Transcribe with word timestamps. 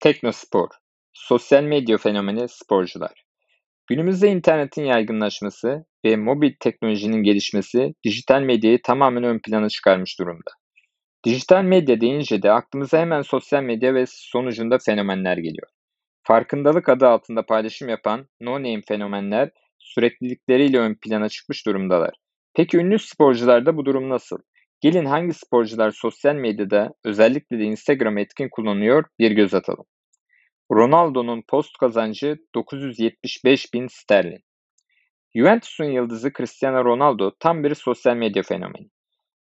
Teknospor, 0.00 0.68
sosyal 1.12 1.62
medya 1.62 1.98
fenomeni 1.98 2.48
sporcular. 2.48 3.24
Günümüzde 3.86 4.28
internetin 4.28 4.84
yaygınlaşması 4.84 5.84
ve 6.04 6.16
mobil 6.16 6.52
teknolojinin 6.60 7.22
gelişmesi 7.22 7.94
dijital 8.04 8.42
medyayı 8.42 8.82
tamamen 8.82 9.24
ön 9.24 9.38
plana 9.38 9.68
çıkarmış 9.68 10.18
durumda. 10.18 10.50
Dijital 11.26 11.62
medya 11.64 12.00
deyince 12.00 12.42
de 12.42 12.52
aklımıza 12.52 12.98
hemen 12.98 13.22
sosyal 13.22 13.62
medya 13.62 13.94
ve 13.94 14.04
sonucunda 14.08 14.78
fenomenler 14.78 15.36
geliyor. 15.36 15.68
Farkındalık 16.22 16.88
adı 16.88 17.06
altında 17.08 17.46
paylaşım 17.46 17.88
yapan 17.88 18.28
no-name 18.40 18.82
fenomenler 18.88 19.50
süreklilikleriyle 19.78 20.78
ön 20.78 20.94
plana 20.94 21.28
çıkmış 21.28 21.66
durumdalar. 21.66 22.14
Peki 22.54 22.76
ünlü 22.76 22.98
sporcularda 22.98 23.76
bu 23.76 23.84
durum 23.84 24.08
nasıl? 24.08 24.38
Gelin 24.80 25.04
hangi 25.04 25.34
sporcular 25.34 25.90
sosyal 25.90 26.34
medyada 26.34 26.94
özellikle 27.04 27.58
de 27.58 27.62
Instagram 27.62 28.18
etkin 28.18 28.48
kullanıyor 28.48 29.04
bir 29.18 29.30
göz 29.30 29.54
atalım. 29.54 29.84
Ronaldo'nun 30.72 31.42
post 31.48 31.78
kazancı 31.80 32.36
975 32.54 33.74
bin 33.74 33.86
sterlin. 33.86 34.44
Juventus'un 35.34 35.84
yıldızı 35.84 36.32
Cristiano 36.32 36.84
Ronaldo 36.84 37.30
tam 37.40 37.64
bir 37.64 37.74
sosyal 37.74 38.16
medya 38.16 38.42
fenomeni. 38.42 38.88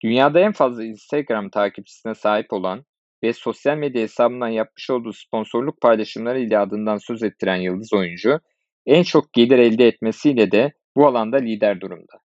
Dünyada 0.05 0.41
en 0.41 0.53
fazla 0.53 0.85
Instagram 0.85 1.51
takipçisine 1.51 2.15
sahip 2.15 2.53
olan 2.53 2.85
ve 3.23 3.33
sosyal 3.33 3.77
medya 3.77 4.03
hesabından 4.03 4.49
yapmış 4.49 4.91
olduğu 4.91 5.13
sponsorluk 5.13 5.81
paylaşımları 5.81 6.41
ile 6.41 6.59
adından 6.59 6.97
söz 6.97 7.23
ettiren 7.23 7.57
yıldız 7.57 7.93
oyuncu, 7.93 8.41
en 8.87 9.03
çok 9.03 9.33
gelir 9.33 9.59
elde 9.59 9.87
etmesiyle 9.87 10.51
de 10.51 10.73
bu 10.97 11.07
alanda 11.07 11.37
lider 11.37 11.81
durumda. 11.81 12.21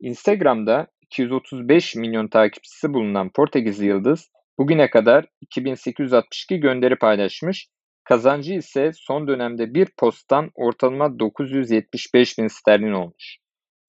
Instagram'da 0.00 0.86
235 1.10 1.94
milyon 1.96 2.28
takipçisi 2.28 2.94
bulunan 2.94 3.30
Portekizli 3.30 3.86
yıldız 3.86 4.30
bugüne 4.58 4.90
kadar 4.90 5.26
2862 5.40 6.60
gönderi 6.60 6.96
paylaşmış, 6.96 7.68
kazancı 8.04 8.54
ise 8.54 8.90
son 8.94 9.28
dönemde 9.28 9.74
bir 9.74 9.88
posttan 9.98 10.50
ortalama 10.54 11.18
975 11.18 12.38
bin 12.38 12.46
sterlin 12.46 12.92
olmuş. 12.92 13.38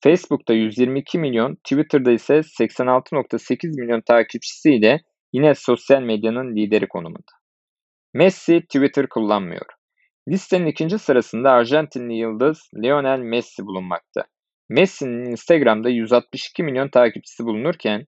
Facebook'ta 0.03 0.53
122 0.53 1.19
milyon, 1.19 1.55
Twitter'da 1.55 2.11
ise 2.11 2.33
86.8 2.33 3.81
milyon 3.81 4.01
takipçisiyle 4.01 5.01
yine 5.33 5.55
sosyal 5.55 6.01
medyanın 6.01 6.55
lideri 6.55 6.87
konumunda. 6.87 7.31
Messi 8.13 8.61
Twitter 8.61 9.09
kullanmıyor. 9.09 9.65
Listenin 10.27 10.65
ikinci 10.65 10.99
sırasında 10.99 11.51
Arjantinli 11.51 12.13
yıldız 12.13 12.69
Lionel 12.83 13.19
Messi 13.19 13.65
bulunmakta. 13.65 14.25
Messi'nin 14.69 15.25
Instagram'da 15.25 15.89
162 15.89 16.63
milyon 16.63 16.89
takipçisi 16.89 17.45
bulunurken 17.45 18.05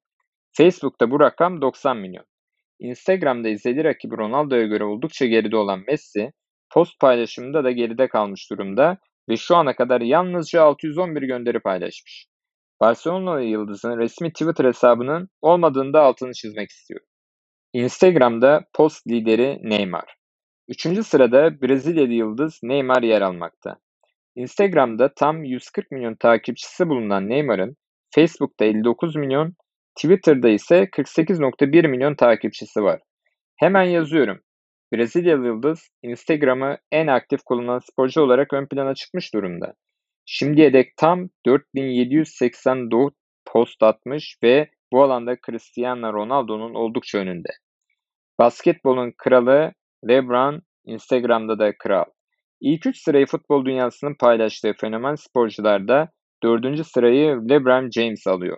Facebook'ta 0.51 1.11
bu 1.11 1.19
rakam 1.19 1.61
90 1.61 1.97
milyon. 1.97 2.25
Instagram'da 2.79 3.49
izlediği 3.49 3.83
rakibi 3.83 4.17
Ronaldo'ya 4.17 4.65
göre 4.65 4.83
oldukça 4.83 5.25
geride 5.25 5.57
olan 5.57 5.83
Messi, 5.87 6.31
post 6.73 6.99
paylaşımında 6.99 7.63
da 7.63 7.71
geride 7.71 8.07
kalmış 8.07 8.51
durumda 8.51 8.97
ve 9.29 9.37
şu 9.37 9.55
ana 9.55 9.75
kadar 9.75 10.01
yalnızca 10.01 10.63
611 10.63 11.21
gönderi 11.21 11.59
paylaşmış. 11.59 12.25
Barcelona 12.81 13.41
yıldızının 13.41 13.97
resmi 13.97 14.33
Twitter 14.33 14.65
hesabının 14.65 15.29
olmadığını 15.41 15.93
da 15.93 16.01
altını 16.01 16.31
çizmek 16.33 16.69
istiyor. 16.69 17.01
Instagram'da 17.73 18.65
post 18.73 19.07
lideri 19.07 19.59
Neymar. 19.61 20.15
Üçüncü 20.67 21.03
sırada 21.03 21.61
Brezilyalı 21.61 22.13
yıldız 22.13 22.59
Neymar 22.63 23.03
yer 23.03 23.21
almakta. 23.21 23.77
Instagram'da 24.35 25.13
tam 25.13 25.43
140 25.43 25.91
milyon 25.91 26.15
takipçisi 26.15 26.89
bulunan 26.89 27.29
Neymar'ın 27.29 27.75
Facebook'ta 28.15 28.65
59 28.65 29.15
milyon, 29.15 29.53
Twitter'da 29.95 30.49
ise 30.49 30.83
48.1 30.83 31.87
milyon 31.87 32.15
takipçisi 32.15 32.83
var. 32.83 33.01
Hemen 33.55 33.83
yazıyorum. 33.83 34.41
Brezilyalı 34.93 35.45
yıldız 35.45 35.89
Instagram'ı 36.03 36.77
en 36.91 37.07
aktif 37.07 37.43
kullanan 37.43 37.79
sporcu 37.79 38.21
olarak 38.21 38.53
ön 38.53 38.65
plana 38.65 38.95
çıkmış 38.95 39.33
durumda. 39.33 39.73
Şimdiye 40.25 40.73
dek 40.73 40.97
tam 40.97 41.29
4784 41.45 43.13
post 43.45 43.83
atmış 43.83 44.37
ve 44.43 44.69
bu 44.91 45.03
alanda 45.03 45.37
Cristiano 45.45 46.13
Ronaldo'nun 46.13 46.73
oldukça 46.73 47.17
önünde. 47.17 47.49
Basketbolun 48.39 49.13
kralı 49.17 49.73
LeBron 50.07 50.61
Instagram'da 50.85 51.59
da 51.59 51.77
kral. 51.77 52.05
İlk 52.61 52.85
3 52.85 52.97
sırayı 52.97 53.25
futbol 53.25 53.65
dünyasının 53.65 54.15
paylaştığı 54.19 54.73
fenomen 54.73 55.15
sporcularda 55.15 56.09
4. 56.43 56.87
sırayı 56.87 57.35
LeBron 57.49 57.89
James 57.89 58.27
alıyor. 58.27 58.57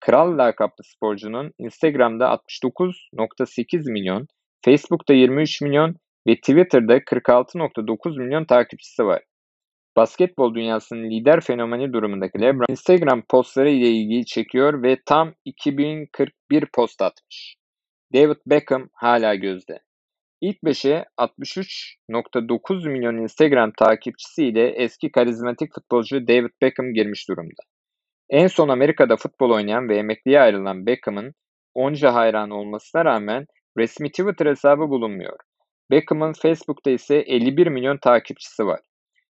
Kral 0.00 0.38
lakaplı 0.38 0.84
sporcunun 0.84 1.52
Instagram'da 1.58 2.24
69.8 2.24 3.92
milyon, 3.92 4.26
Facebook'ta 4.64 5.14
23 5.14 5.60
milyon 5.60 5.96
ve 6.26 6.36
Twitter'da 6.36 6.98
46.9 6.98 8.22
milyon 8.22 8.44
takipçisi 8.44 9.04
var. 9.04 9.22
Basketbol 9.96 10.54
dünyasının 10.54 11.10
lider 11.10 11.40
fenomeni 11.40 11.92
durumundaki 11.92 12.40
LeBron 12.40 12.66
Instagram 12.70 13.22
postları 13.30 13.70
ile 13.70 13.88
ilgili 13.88 14.26
çekiyor 14.26 14.82
ve 14.82 14.96
tam 15.06 15.34
2041 15.44 16.66
post 16.74 17.02
atmış. 17.02 17.56
David 18.14 18.36
Beckham 18.46 18.88
hala 18.92 19.34
gözde. 19.34 19.80
İlk 20.40 20.56
5'e 20.62 21.04
63.9 21.18 22.88
milyon 22.88 23.16
Instagram 23.16 23.72
takipçisiyle 23.78 24.68
eski 24.68 25.12
karizmatik 25.12 25.74
futbolcu 25.74 26.28
David 26.28 26.50
Beckham 26.62 26.94
girmiş 26.94 27.28
durumda. 27.28 27.62
En 28.30 28.46
son 28.46 28.68
Amerika'da 28.68 29.16
futbol 29.16 29.50
oynayan 29.50 29.88
ve 29.88 29.96
emekliye 29.96 30.40
ayrılan 30.40 30.86
Beckham'ın 30.86 31.34
onca 31.74 32.14
hayran 32.14 32.50
olmasına 32.50 33.04
rağmen 33.04 33.46
resmi 33.78 34.10
Twitter 34.10 34.46
hesabı 34.46 34.88
bulunmuyor. 34.88 35.36
Beckham'ın 35.90 36.32
Facebook'ta 36.32 36.90
ise 36.90 37.16
51 37.16 37.66
milyon 37.66 37.96
takipçisi 37.96 38.66
var. 38.66 38.80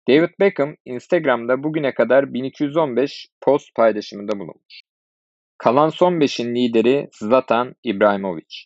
David 0.09 0.31
Beckham 0.41 0.77
Instagram'da 0.85 1.63
bugüne 1.63 1.95
kadar 1.95 2.35
1215 2.35 3.29
post 3.41 3.75
paylaşımında 3.75 4.33
bulunmuş. 4.33 4.83
Kalan 5.59 5.89
son 5.89 6.13
5'in 6.13 6.55
lideri 6.55 7.09
Zlatan 7.13 7.75
İbrahimovic. 7.85 8.65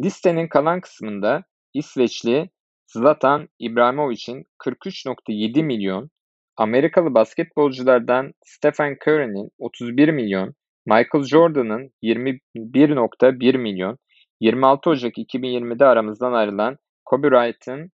Listenin 0.00 0.48
kalan 0.48 0.80
kısmında 0.80 1.44
İsveçli 1.74 2.50
Zlatan 2.86 3.48
İbrahimovic'in 3.58 4.44
43.7 4.58 5.62
milyon, 5.62 6.10
Amerikalı 6.56 7.14
basketbolculardan 7.14 8.32
Stephen 8.44 8.96
Curry'nin 9.06 9.50
31 9.58 10.08
milyon, 10.08 10.54
Michael 10.86 11.24
Jordan'ın 11.24 11.90
21.1 12.02 13.58
milyon, 13.58 13.98
26 14.40 14.90
Ocak 14.90 15.18
2020'de 15.18 15.84
aramızdan 15.84 16.32
ayrılan 16.32 16.78
Kobe 17.04 17.30
Bryant'ın 17.30 17.90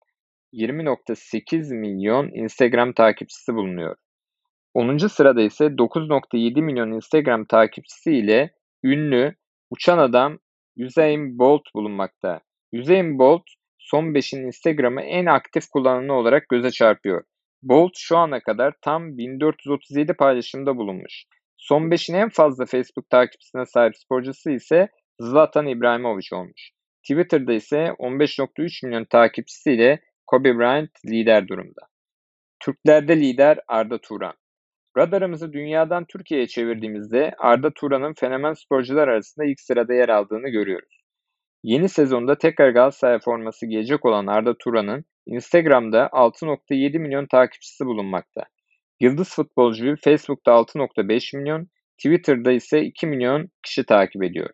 20.8 0.52 1.74
milyon 1.74 2.30
Instagram 2.34 2.92
takipçisi 2.92 3.54
bulunuyor. 3.54 3.96
10. 4.74 4.96
sırada 4.96 5.42
ise 5.42 5.64
9.7 5.64 6.62
milyon 6.62 6.92
Instagram 6.92 7.44
takipçisi 7.44 8.12
ile 8.12 8.50
ünlü 8.84 9.34
uçan 9.70 9.98
adam 9.98 10.38
Usain 10.78 11.38
Bolt 11.38 11.62
bulunmakta. 11.74 12.40
Usain 12.72 13.18
Bolt 13.18 13.42
son 13.80 14.04
5'in 14.04 14.46
Instagram'ı 14.46 15.02
en 15.02 15.26
aktif 15.26 15.68
kullananı 15.68 16.12
olarak 16.12 16.48
göze 16.48 16.70
çarpıyor. 16.70 17.24
Bolt 17.62 17.92
şu 17.96 18.16
ana 18.16 18.40
kadar 18.40 18.74
tam 18.82 19.18
1437 19.18 20.14
paylaşımda 20.14 20.76
bulunmuş. 20.76 21.24
Son 21.56 21.82
5'in 21.82 22.14
en 22.14 22.28
fazla 22.28 22.66
Facebook 22.66 23.10
takipçisine 23.10 23.66
sahip 23.66 23.96
sporcusu 23.96 24.50
ise 24.50 24.88
Zlatan 25.20 25.66
İbrahimovic 25.66 26.28
olmuş. 26.32 26.70
Twitter'da 27.02 27.52
ise 27.52 27.76
15.3 27.98 28.86
milyon 28.86 29.04
takipçisiyle 29.04 30.00
Kobe 30.26 30.58
Bryant 30.58 30.90
lider 31.06 31.48
durumda. 31.48 31.80
Türklerde 32.60 33.20
lider 33.20 33.58
Arda 33.68 33.98
Turan. 34.00 34.34
Radarımızı 34.96 35.52
dünyadan 35.52 36.04
Türkiye'ye 36.04 36.46
çevirdiğimizde 36.46 37.32
Arda 37.38 37.70
Turan'ın 37.70 38.14
fenomen 38.14 38.52
sporcular 38.52 39.08
arasında 39.08 39.46
ilk 39.46 39.60
sırada 39.60 39.94
yer 39.94 40.08
aldığını 40.08 40.48
görüyoruz. 40.48 40.99
Yeni 41.62 41.88
sezonda 41.88 42.38
tekrar 42.38 42.70
Galatasaray 42.70 43.18
forması 43.18 43.66
giyecek 43.66 44.04
olan 44.04 44.26
Arda 44.26 44.54
Turan'ın 44.58 45.04
Instagram'da 45.26 46.06
6.7 46.06 46.98
milyon 46.98 47.26
takipçisi 47.26 47.86
bulunmakta. 47.86 48.42
Yıldız 49.00 49.34
futbolcuyu 49.34 49.96
Facebook'ta 50.04 50.52
6.5 50.52 51.36
milyon, 51.38 51.68
Twitter'da 51.98 52.52
ise 52.52 52.82
2 52.82 53.06
milyon 53.06 53.48
kişi 53.62 53.86
takip 53.86 54.22
ediyor. 54.22 54.50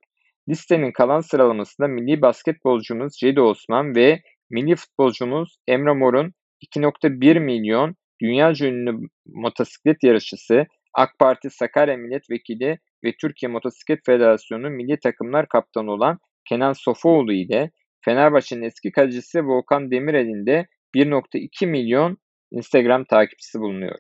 Listenin 0.49 0.93
kalan 0.93 1.21
sıralamasında 1.21 1.89
milli 1.89 2.23
basketbolcumuz 2.23 3.13
Cedi 3.21 3.41
Osman 3.41 3.95
ve 3.95 4.21
milli 4.51 4.77
futbolcumuz 4.77 5.57
Emre 5.69 5.93
Mor'un 5.93 6.33
2.1 6.77 7.41
milyon 7.41 7.95
dünya 8.23 8.53
ünlü 8.63 9.09
motosiklet 9.27 9.97
yarışçısı, 10.03 10.67
AK 10.95 11.11
Parti 11.19 11.51
Sakarya 11.51 11.97
Milletvekili 11.97 12.79
ve 13.05 13.13
Türkiye 13.21 13.53
Motosiklet 13.53 14.01
Federasyonu 14.07 14.71
milli 14.71 14.99
takımlar 15.01 15.49
kaptanı 15.49 15.91
olan 15.91 16.19
Kenan 16.49 16.73
Sofuoğlu 16.73 17.33
ile 17.33 17.71
Fenerbahçe'nin 18.05 18.63
eski 18.63 18.93
kalecisi 18.93 19.47
Volkan 19.47 19.91
Demirel'in 19.91 20.47
de 20.47 20.67
1.2 20.95 21.67
milyon 21.67 22.19
Instagram 22.51 23.05
takipçisi 23.05 23.61
bulunuyor. 23.61 23.99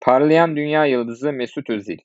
Parlayan 0.00 0.56
dünya 0.56 0.86
yıldızı 0.86 1.32
Mesut 1.32 1.70
Özil. 1.70 1.98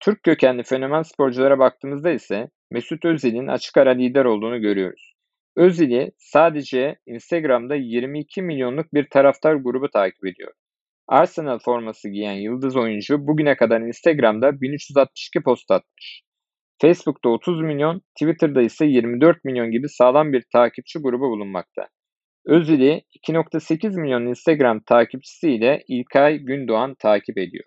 Türk 0.00 0.22
kökenli 0.22 0.62
fenomen 0.62 1.02
sporculara 1.02 1.58
baktığımızda 1.58 2.10
ise 2.10 2.48
Mesut 2.70 3.04
Özil'in 3.04 3.46
açık 3.46 3.76
ara 3.76 3.90
lider 3.90 4.24
olduğunu 4.24 4.60
görüyoruz. 4.60 5.14
Özil'i 5.56 6.12
sadece 6.18 6.96
Instagram'da 7.06 7.74
22 7.74 8.42
milyonluk 8.42 8.94
bir 8.94 9.10
taraftar 9.10 9.54
grubu 9.54 9.90
takip 9.90 10.26
ediyor. 10.26 10.52
Arsenal 11.08 11.58
forması 11.58 12.08
giyen 12.08 12.32
yıldız 12.32 12.76
oyuncu 12.76 13.26
bugüne 13.26 13.56
kadar 13.56 13.80
Instagram'da 13.80 14.60
1362 14.60 15.42
post 15.42 15.70
atmış. 15.70 16.22
Facebook'ta 16.82 17.28
30 17.28 17.60
milyon, 17.60 18.02
Twitter'da 18.20 18.62
ise 18.62 18.86
24 18.86 19.44
milyon 19.44 19.70
gibi 19.70 19.88
sağlam 19.88 20.32
bir 20.32 20.44
takipçi 20.52 20.98
grubu 20.98 21.30
bulunmakta. 21.30 21.88
Özil'i 22.46 23.02
2.8 23.28 24.00
milyon 24.00 24.26
Instagram 24.26 24.80
takipçisi 24.80 25.50
ile 25.50 25.82
İlkay 25.88 26.38
Gündoğan 26.38 26.94
takip 26.98 27.38
ediyor. 27.38 27.64